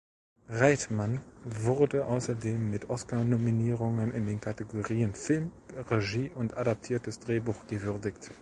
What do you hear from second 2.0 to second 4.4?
außerdem mit Oscar-Nominierungen in